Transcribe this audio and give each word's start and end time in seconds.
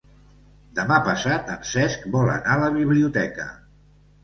Demà 0.79 0.97
passat 1.07 1.51
en 1.57 1.61
Cesc 1.73 2.09
vol 2.17 2.33
anar 2.39 2.57
a 2.57 2.59
la 2.65 2.73
biblioteca. 2.81 3.49